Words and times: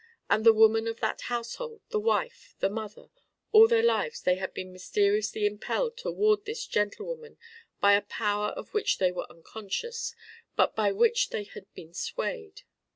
And 0.31 0.43
the 0.43 0.51
woman 0.51 0.87
of 0.87 0.99
that 1.01 1.21
household 1.29 1.81
the 1.89 1.99
wife, 1.99 2.55
the 2.57 2.71
mother 2.71 3.11
all 3.51 3.67
their 3.67 3.83
lives 3.83 4.19
they 4.23 4.33
had 4.37 4.51
been 4.51 4.73
mysteriously 4.73 5.45
impelled 5.45 5.95
toward 5.95 6.45
this 6.45 6.65
gentlewoman 6.65 7.37
by 7.79 7.93
a 7.93 8.01
power 8.01 8.47
of 8.47 8.73
which 8.73 8.97
they 8.97 9.11
were 9.11 9.29
unconscious 9.29 10.15
but 10.55 10.75
by 10.75 10.91
which 10.91 11.29
they 11.29 11.43
had 11.43 11.71
been 11.75 11.93
swayed. 11.93 12.63